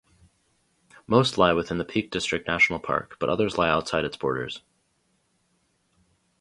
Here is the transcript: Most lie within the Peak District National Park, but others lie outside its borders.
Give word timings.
Most 1.05 1.37
lie 1.37 1.53
within 1.53 1.77
the 1.77 1.85
Peak 1.85 2.09
District 2.09 2.47
National 2.47 2.79
Park, 2.79 3.17
but 3.19 3.29
others 3.29 3.59
lie 3.59 3.69
outside 3.69 4.03
its 4.03 4.17
borders. 4.17 4.63